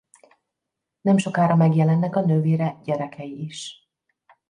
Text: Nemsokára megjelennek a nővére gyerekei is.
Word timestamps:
Nemsokára 1.01 1.55
megjelennek 1.55 2.15
a 2.15 2.25
nővére 2.25 2.79
gyerekei 2.83 3.43
is. 3.43 3.87